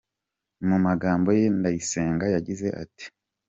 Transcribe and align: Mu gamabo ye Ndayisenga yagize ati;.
Mu 0.67 0.75
gamabo 1.01 1.31
ye 1.39 1.47
Ndayisenga 1.57 2.25
yagize 2.35 2.67
ati;. 2.83 3.05